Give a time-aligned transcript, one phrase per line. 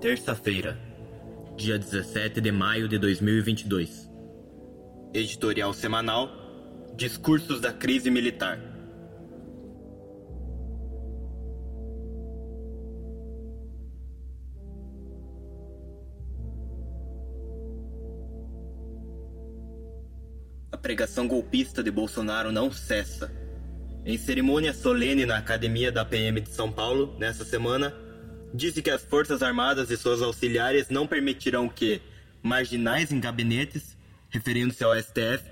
[0.00, 0.80] Terça-feira,
[1.58, 4.10] dia 17 de maio de 2022.
[5.12, 6.30] Editorial semanal
[6.96, 8.58] Discursos da Crise Militar.
[20.72, 23.30] A pregação golpista de Bolsonaro não cessa.
[24.06, 27.94] Em cerimônia solene na Academia da PM de São Paulo, nesta semana,
[28.52, 32.00] disse que as Forças Armadas e suas auxiliares não permitirão que
[32.42, 33.96] marginais em gabinetes,
[34.30, 35.44] referindo-se ao STF,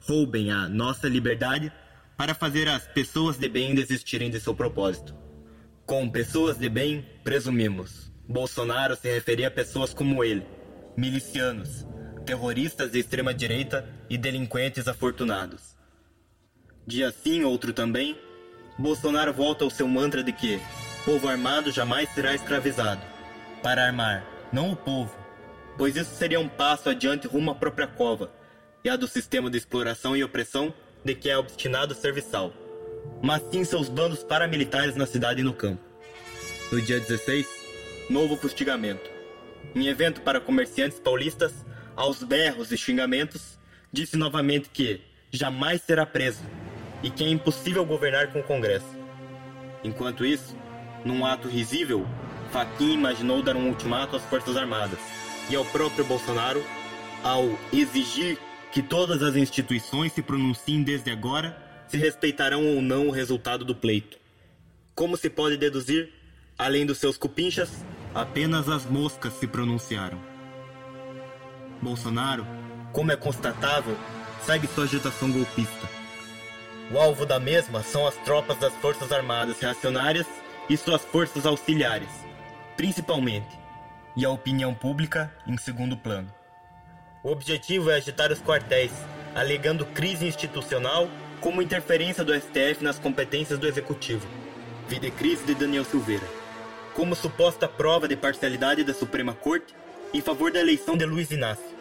[0.00, 1.72] roubem a nossa liberdade
[2.16, 5.14] para fazer as pessoas de bem desistirem de seu propósito.
[5.84, 8.10] Com pessoas de bem, presumimos.
[8.28, 10.44] Bolsonaro se referia a pessoas como ele,
[10.96, 11.86] milicianos,
[12.24, 15.76] terroristas de extrema direita e delinquentes afortunados.
[16.86, 18.18] Dia sim, outro também,
[18.78, 20.60] Bolsonaro volta ao seu mantra de que
[21.06, 23.00] povo armado jamais será escravizado.
[23.62, 25.16] Para armar, não o povo,
[25.78, 28.32] pois isso seria um passo adiante rumo à própria cova,
[28.82, 30.74] e a do sistema de exploração e opressão
[31.04, 32.52] de que é obstinado serviçal,
[33.22, 35.80] mas sim seus bandos paramilitares na cidade e no campo.
[36.72, 37.46] No dia 16,
[38.10, 39.08] novo fustigamento.
[39.76, 41.52] Em evento para comerciantes paulistas,
[41.94, 43.56] aos berros e xingamentos,
[43.92, 45.00] disse novamente que
[45.30, 46.42] jamais será preso
[47.00, 48.96] e que é impossível governar com o Congresso.
[49.84, 50.56] Enquanto isso,
[51.06, 52.06] num ato risível,
[52.52, 54.98] Fachin imaginou dar um ultimato às Forças Armadas
[55.48, 56.62] e ao próprio Bolsonaro
[57.22, 58.38] ao exigir
[58.72, 61.56] que todas as instituições se pronunciem desde agora
[61.88, 64.18] se respeitarão ou não o resultado do pleito.
[64.94, 66.12] Como se pode deduzir,
[66.58, 67.70] além dos seus cupinchas,
[68.14, 70.18] apenas as moscas se pronunciaram.
[71.80, 72.46] Bolsonaro,
[72.92, 73.96] como é constatável,
[74.44, 75.88] segue sua agitação golpista.
[76.90, 80.26] O alvo da mesma são as tropas das Forças Armadas reacionárias
[80.68, 82.08] e suas forças auxiliares,
[82.76, 83.58] principalmente,
[84.16, 86.32] e a opinião pública em segundo plano.
[87.22, 88.92] O objetivo é agitar os quartéis,
[89.34, 91.08] alegando crise institucional
[91.40, 94.26] como interferência do STF nas competências do Executivo,
[94.88, 96.26] vida crise de Daniel Silveira,
[96.94, 99.74] como suposta prova de parcialidade da Suprema Corte
[100.14, 101.76] em favor da eleição de Luiz Inácio.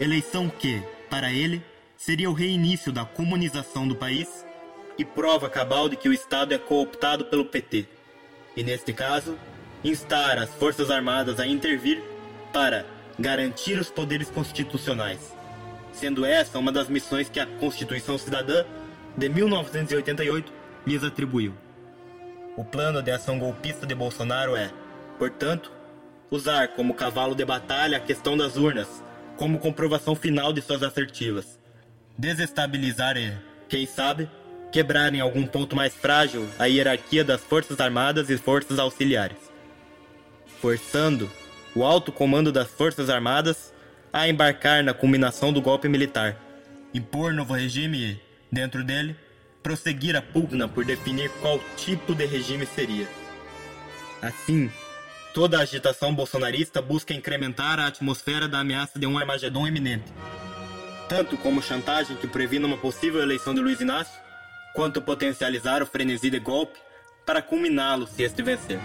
[0.00, 1.62] Eleição que, para ele,
[1.96, 4.44] seria o reinício da comunização do país
[4.98, 7.99] e prova cabal de que o Estado é cooptado pelo PT
[8.56, 9.36] e, neste caso,
[9.84, 12.02] instar as Forças Armadas a intervir
[12.52, 12.84] para
[13.18, 15.34] garantir os poderes constitucionais,
[15.92, 18.64] sendo essa uma das missões que a Constituição Cidadã
[19.16, 20.52] de 1988
[20.86, 21.54] lhes atribuiu.
[22.56, 24.70] O plano de ação golpista de Bolsonaro é,
[25.18, 25.70] portanto,
[26.30, 28.88] usar como cavalo de batalha a questão das urnas
[29.36, 31.58] como comprovação final de suas assertivas,
[32.18, 33.32] desestabilizar e,
[33.68, 34.28] quem sabe,
[34.70, 39.38] quebrar em algum ponto mais frágil a hierarquia das Forças Armadas e Forças Auxiliares,
[40.60, 41.30] forçando
[41.74, 43.72] o alto comando das Forças Armadas
[44.12, 46.36] a embarcar na culminação do golpe militar,
[46.92, 48.20] impor novo regime e,
[48.50, 49.16] dentro dele,
[49.62, 53.08] prosseguir a pugna por definir qual tipo de regime seria.
[54.22, 54.70] Assim,
[55.32, 60.12] toda a agitação bolsonarista busca incrementar a atmosfera da ameaça de um Armagedon iminente,
[61.08, 64.20] tanto como chantagem que previna uma possível eleição de Luiz Inácio,
[64.74, 66.78] quanto potencializar o frenesi de golpe
[67.26, 68.80] para culminá-lo se este vencer.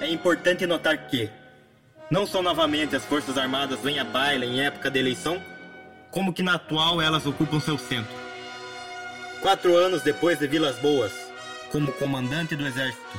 [0.00, 1.30] É importante notar que,
[2.10, 5.42] não só novamente as Forças Armadas vêm à baila em época de eleição,
[6.10, 8.14] como que na atual elas ocupam seu centro.
[9.40, 11.12] Quatro anos depois de Vilas Boas,
[11.70, 13.18] como comandante do Exército,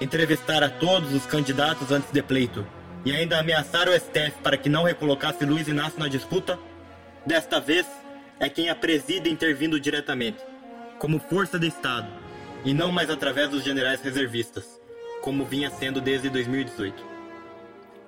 [0.00, 2.66] entrevistar a todos os candidatos antes de pleito
[3.04, 6.58] e ainda ameaçar o STF para que não recolocasse Luiz Inácio na disputa,
[7.26, 7.86] desta vez
[8.40, 10.38] é quem a preside intervindo diretamente,
[10.98, 12.08] como força de Estado,
[12.64, 14.64] e não mais através dos generais reservistas,
[15.20, 17.04] como vinha sendo desde 2018.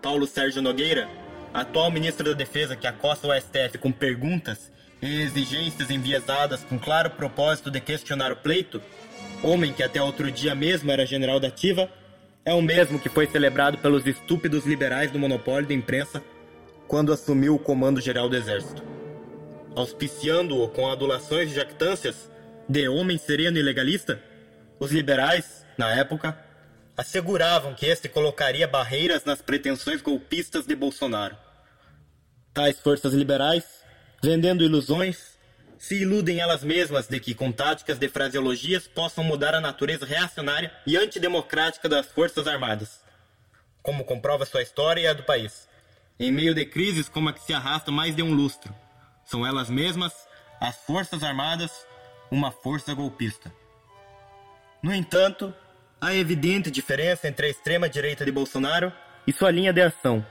[0.00, 1.06] Paulo Sérgio Nogueira,
[1.52, 7.11] atual ministro da Defesa que acosta o STF com perguntas e exigências enviesadas com claro
[7.11, 8.81] propósito de questionar o pleito,
[9.43, 11.90] homem que até outro dia mesmo era general da ativa,
[12.43, 16.23] é o mesmo que foi celebrado pelos estúpidos liberais do monopólio da imprensa
[16.88, 18.92] quando assumiu o comando geral do exército.
[19.75, 22.31] Auspiciando-o com adulações e jactâncias
[22.69, 24.23] de homem sereno e legalista,
[24.79, 26.39] os liberais, na época,
[26.97, 31.37] asseguravam que este colocaria barreiras nas pretensões golpistas de Bolsonaro.
[32.53, 33.65] Tais forças liberais,
[34.23, 35.39] vendendo ilusões,
[35.79, 40.71] se iludem elas mesmas de que, com táticas de fraseologias, possam mudar a natureza reacionária
[40.87, 43.01] e antidemocrática das Forças Armadas,
[43.83, 45.67] como comprova sua história e a do país,
[46.21, 48.73] em meio de crises como a que se arrasta mais de um lustro.
[49.25, 50.13] São elas mesmas,
[50.61, 51.71] as Forças Armadas,
[52.31, 53.53] uma força golpista.
[54.83, 55.55] No entanto,
[56.01, 58.93] há evidente diferença entre a extrema-direita de Bolsonaro
[59.27, 60.27] e sua linha de ação,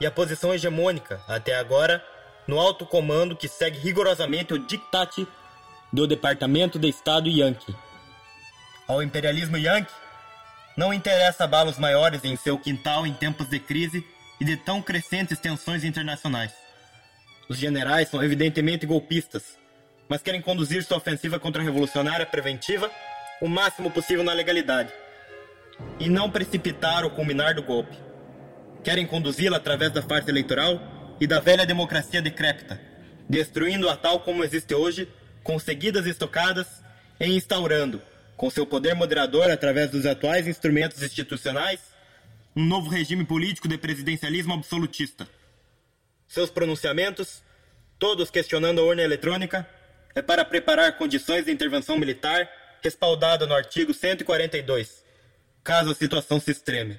[0.00, 2.04] e a posição hegemônica, até agora,
[2.46, 5.26] no alto comando que segue rigorosamente o diktat
[5.92, 7.76] do Departamento de Estado Yankee.
[8.88, 9.92] Ao imperialismo Yankee,
[10.76, 14.06] não interessa abalos maiores em seu quintal em tempos de crise
[14.40, 16.61] e de tão crescentes tensões internacionais.
[17.52, 19.58] Os generais são evidentemente golpistas,
[20.08, 22.90] mas querem conduzir sua ofensiva contra-revolucionária preventiva
[23.42, 24.90] o máximo possível na legalidade,
[26.00, 27.94] e não precipitar o culminar do golpe.
[28.82, 30.80] Querem conduzi-la através da farsa eleitoral
[31.20, 32.80] e da velha democracia decrépita,
[33.28, 35.06] destruindo-a tal como existe hoje,
[35.42, 36.82] com seguidas estocadas
[37.20, 38.00] e instaurando,
[38.34, 41.80] com seu poder moderador através dos atuais instrumentos institucionais,
[42.56, 45.28] um novo regime político de presidencialismo absolutista.
[46.32, 47.42] Seus pronunciamentos,
[47.98, 49.68] todos questionando a urna eletrônica,
[50.14, 52.48] é para preparar condições de intervenção militar
[52.82, 55.04] respaldada no artigo 142,
[55.62, 56.98] caso a situação se extreme.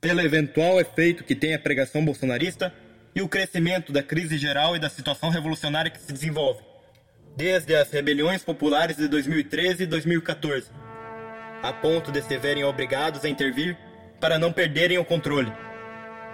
[0.00, 2.74] Pelo eventual efeito que tem a pregação bolsonarista,
[3.14, 6.60] e o crescimento da crise geral e da situação revolucionária que se desenvolve,
[7.36, 10.72] desde as rebeliões populares de 2013 e 2014,
[11.62, 13.78] a ponto de se verem obrigados a intervir
[14.20, 15.52] para não perderem o controle,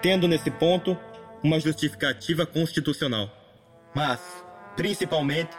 [0.00, 0.98] tendo nesse ponto
[1.42, 3.30] uma justificativa constitucional.
[3.94, 4.20] Mas,
[4.76, 5.56] principalmente,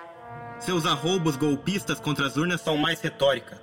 [0.59, 3.61] seus arroubos golpistas contra as urnas são mais retórica.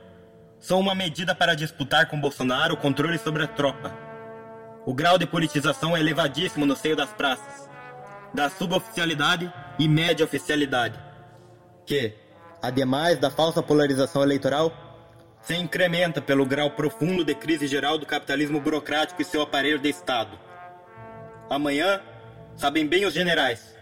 [0.59, 4.09] São uma medida para disputar com Bolsonaro o controle sobre a tropa
[4.89, 7.69] o grau de politização é elevadíssimo no seio das praças,
[8.33, 10.99] da suboficialidade e média oficialidade,
[11.85, 12.15] que,
[12.63, 14.73] ademais da falsa polarização eleitoral,
[15.43, 19.91] se incrementa pelo grau profundo de crise geral do capitalismo burocrático e seu aparelho de
[19.91, 20.39] Estado.
[21.51, 22.01] Amanhã,
[22.59, 23.75] sabem bem os generais,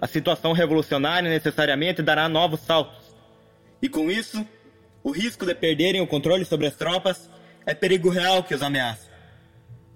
[0.00, 3.14] a situação revolucionária necessariamente dará novos saltos.
[3.80, 4.44] E com isso,
[5.02, 7.30] o risco de perderem o controle sobre as tropas
[7.66, 9.08] é perigo real que os ameaça.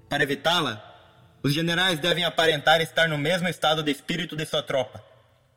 [0.08, 0.84] Para evitá-la,
[1.42, 5.02] os generais devem aparentar estar no mesmo estado de espírito de sua tropa,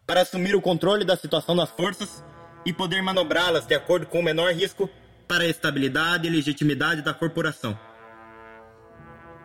[0.07, 2.23] para assumir o controle da situação das forças
[2.65, 4.89] e poder manobrá-las de acordo com o menor risco
[5.27, 7.77] para a estabilidade e legitimidade da corporação.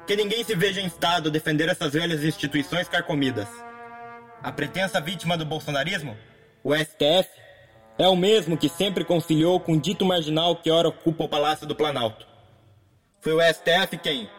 [0.06, 3.48] Que ninguém se veja em estado de defender essas velhas instituições carcomidas.
[4.40, 6.16] A pretensa vítima do bolsonarismo,
[6.62, 7.28] o STF,
[7.98, 11.66] é o mesmo que sempre conciliou com o dito marginal que ora ocupa o Palácio
[11.66, 12.24] do Planalto.
[13.20, 14.30] Foi o STF quem,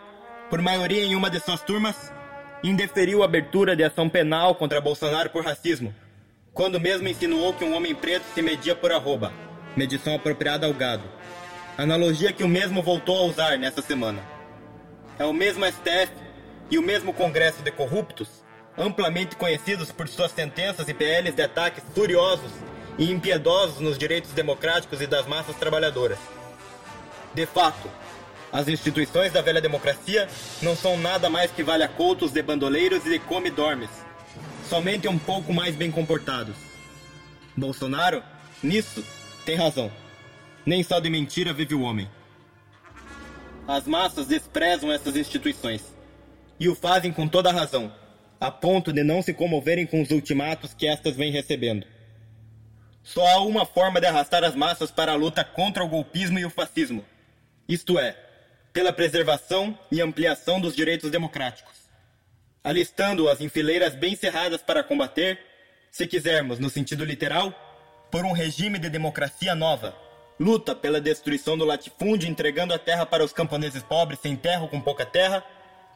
[0.50, 2.14] por maioria em uma de suas turmas,
[2.64, 5.94] indeferiu a abertura de ação penal contra Bolsonaro por racismo,
[6.54, 9.34] quando mesmo insinuou que um homem preto se media por arroba,
[9.76, 11.04] medição apropriada ao gado.
[11.78, 14.37] Analogia que o mesmo voltou a usar nessa semana.
[15.20, 16.12] É o mesmo STF
[16.70, 18.28] e o mesmo Congresso de corruptos,
[18.78, 22.52] amplamente conhecidos por suas sentenças e PLs de ataques furiosos
[23.00, 26.20] e impiedosos nos direitos democráticos e das massas trabalhadoras.
[27.34, 27.90] De fato,
[28.52, 30.28] as instituições da velha democracia
[30.62, 33.90] não são nada mais que valha-coutos de bandoleiros e de come-dormes,
[34.70, 36.56] somente um pouco mais bem comportados.
[37.56, 38.22] Bolsonaro,
[38.62, 39.04] nisso,
[39.46, 39.92] tem razão.
[40.64, 42.08] Nem só de mentira vive o homem.
[43.68, 45.84] As massas desprezam essas instituições
[46.58, 47.94] e o fazem com toda razão,
[48.40, 51.86] a ponto de não se comoverem com os ultimatos que estas vêm recebendo.
[53.04, 56.46] Só há uma forma de arrastar as massas para a luta contra o golpismo e
[56.46, 57.04] o fascismo,
[57.68, 58.16] isto é,
[58.72, 61.90] pela preservação e ampliação dos direitos democráticos,
[62.64, 65.40] alistando-as em fileiras bem cerradas para combater,
[65.92, 67.52] se quisermos no sentido literal,
[68.10, 70.07] por um regime de democracia nova.
[70.40, 74.68] Luta pela destruição do latifúndio, entregando a terra para os camponeses pobres sem terra ou
[74.68, 75.44] com pouca terra,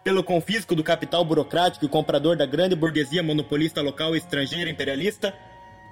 [0.03, 5.31] pelo confisco do capital burocrático e comprador da grande burguesia monopolista local e estrangeira imperialista,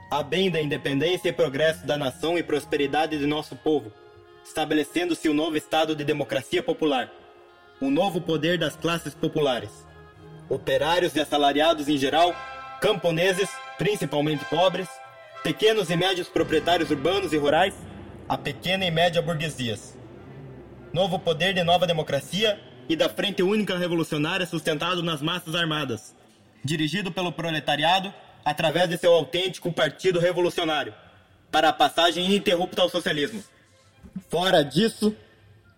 [0.10, 3.94] a bem da independência e progresso da nação e prosperidade de nosso povo,
[4.44, 7.12] estabelecendo-se o novo estado de democracia popular,
[7.80, 9.70] o novo poder das classes populares,
[10.50, 12.34] operários e assalariados em geral,
[12.82, 14.88] camponeses, principalmente pobres,
[15.44, 17.76] pequenos e médios proprietários urbanos e rurais,
[18.30, 19.98] a pequena e média burguesias.
[20.94, 26.16] Novo poder de nova democracia e da Frente Única Revolucionária sustentado nas massas armadas,
[26.64, 28.14] dirigido pelo proletariado
[28.46, 30.94] através de seu autêntico Partido Revolucionário,
[31.52, 33.44] para a passagem ininterrupta ao socialismo.
[34.30, 35.16] Fora disso,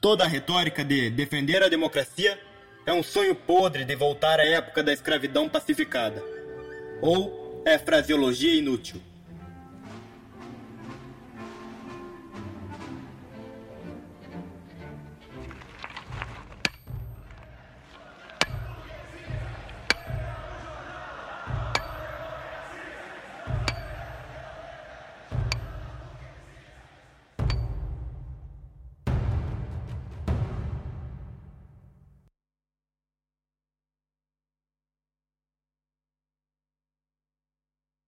[0.02, 2.38] toda a retórica de defender a democracia
[2.86, 6.22] é um sonho podre de voltar à época da escravidão pacificada.
[7.02, 9.02] Ou é fraseologia inútil.